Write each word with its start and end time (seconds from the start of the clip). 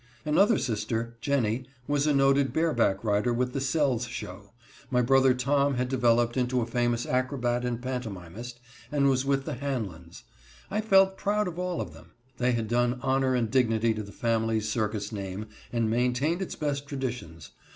Another 0.25 0.57
sister, 0.57 1.15
Jennie, 1.21 1.67
was 1.87 2.07
a 2.07 2.13
noted 2.15 2.51
bareback 2.51 3.03
rider 3.03 3.31
with 3.31 3.53
the 3.53 3.61
Sells 3.61 4.07
show; 4.07 4.51
my 4.89 5.03
brother 5.03 5.35
Tom 5.35 5.75
had 5.75 5.89
developed 5.89 6.35
into 6.35 6.59
a 6.59 6.65
famous 6.65 7.05
acrobat 7.05 7.63
and 7.63 7.79
pantomimist, 7.83 8.59
and 8.91 9.07
was 9.11 9.25
with 9.25 9.45
the 9.45 9.53
Hanlons. 9.53 10.23
I 10.71 10.81
felt 10.81 11.17
proud 11.17 11.47
of 11.47 11.59
all 11.59 11.79
of 11.79 11.93
them. 11.93 12.13
They 12.39 12.53
had 12.53 12.67
done 12.67 12.97
honor 13.03 13.35
and 13.35 13.51
dignity 13.51 13.93
to 13.93 14.01
the 14.01 14.11
family's 14.11 14.67
circus 14.67 15.11
name, 15.11 15.45
and 15.71 15.87
maintained 15.87 16.41
its 16.41 16.55
best 16.55 16.87
traditions. 16.87 17.51